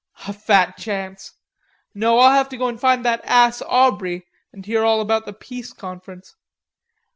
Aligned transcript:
"A 0.27 0.33
fat 0.33 0.77
chance! 0.77 1.31
No, 1.93 2.17
I'll 2.17 2.31
have 2.31 2.49
to 2.49 2.57
go 2.57 2.67
and 2.67 2.79
find 2.79 3.05
that 3.05 3.21
ass 3.23 3.61
Aubrey, 3.61 4.25
and 4.51 4.65
hear 4.65 4.83
all 4.83 4.99
about 4.99 5.27
the 5.27 5.31
Peace 5.33 5.73
Conference.... 5.73 6.33